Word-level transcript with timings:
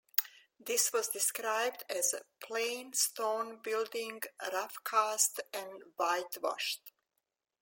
This 0.59 0.91
was 0.91 1.09
described 1.09 1.83
as 1.87 2.11
"a 2.15 2.23
plain 2.43 2.91
stone 2.93 3.59
building 3.61 4.23
rough 4.51 4.83
cast 4.83 5.41
and 5.53 5.83
whitewashed". 5.95 6.91